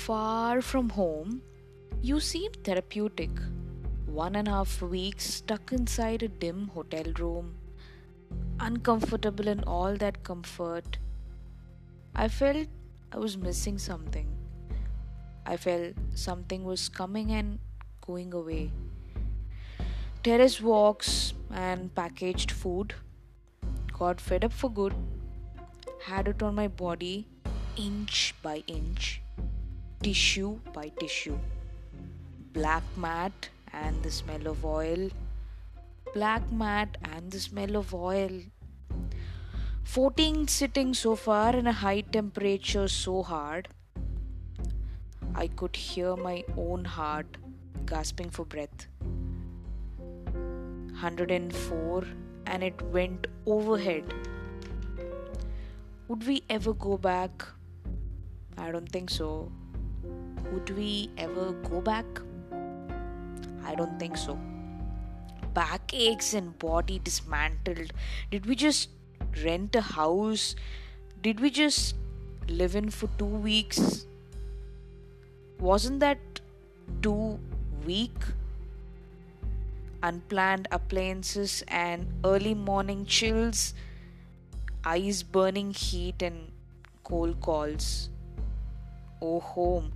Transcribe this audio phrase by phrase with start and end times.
[0.00, 1.42] far from home,
[2.00, 3.30] you seem therapeutic.
[4.06, 7.54] One and a half weeks stuck inside a dim hotel room,
[8.58, 10.96] uncomfortable in all that comfort.
[12.14, 12.66] I felt
[13.12, 14.26] I was missing something.
[15.44, 17.58] I felt something was coming and
[18.06, 18.72] going away.
[20.22, 22.94] Terrace walks and packaged food.
[23.98, 24.94] Got fed up for good.
[26.06, 27.26] Had it on my body
[27.76, 29.20] inch by inch,
[30.02, 31.38] tissue by tissue.
[32.52, 35.10] Black mat and the smell of oil.
[36.14, 38.40] Black mat and the smell of oil.
[39.84, 43.68] 14 sitting so far in a high temperature so hard.
[45.34, 47.36] I could hear my own heart
[47.86, 48.86] gasping for breath.
[50.32, 52.04] 104
[52.46, 54.14] and it went overhead.
[56.08, 57.44] Would we ever go back?
[58.58, 59.52] I don't think so.
[60.52, 62.06] Would we ever go back?
[63.64, 64.38] I don't think so.
[65.54, 67.92] Backaches and body dismantled.
[68.30, 68.88] Did we just
[69.44, 70.56] rent a house?
[71.22, 71.94] Did we just
[72.48, 74.06] live in for two weeks?
[75.60, 76.18] Wasn't that
[77.02, 77.38] too
[77.86, 78.16] weak?
[80.02, 83.74] Unplanned appliances and early morning chills,
[84.84, 86.50] eyes burning heat and
[87.04, 88.08] cold calls.
[89.20, 89.92] Oh, home,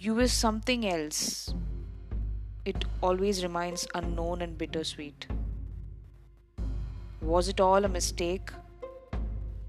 [0.00, 1.52] you were something else.
[2.64, 5.26] It always remains unknown and bittersweet.
[7.20, 8.50] Was it all a mistake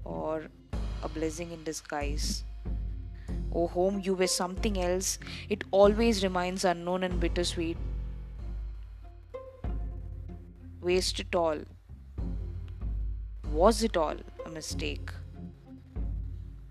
[0.04, 0.46] or
[1.02, 2.44] a blessing in disguise?
[3.52, 5.18] Oh, home, you were something else.
[5.48, 7.76] It always remains unknown and bittersweet.
[10.80, 11.58] Waste it all.
[13.52, 14.14] Was it all
[14.46, 15.10] a mistake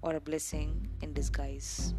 [0.02, 1.94] or a blessing in disguise?